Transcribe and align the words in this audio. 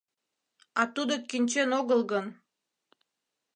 А 0.79 0.83
тудо 0.95 1.15
кӱнчен 1.29 1.69
огыл 1.79 2.01
гын? 2.11 2.25